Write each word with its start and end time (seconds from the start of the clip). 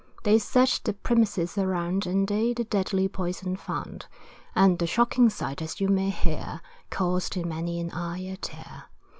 They 0.23 0.39
searched 0.39 0.85
the 0.85 0.93
premises 0.93 1.59
around, 1.59 2.07
And 2.07 2.27
they 2.27 2.53
the 2.53 2.63
deadly 2.63 3.07
poison 3.07 3.55
found; 3.55 4.07
And 4.55 4.79
the 4.79 4.87
shocking 4.87 5.29
sight, 5.29 5.61
as 5.61 5.79
you 5.79 5.89
may 5.89 6.09
hear, 6.09 6.59
Caused 6.89 7.37
in 7.37 7.47
many 7.49 7.79
an 7.79 7.91
eye 7.91 8.17
a 8.21 8.35
tear. 8.37 8.85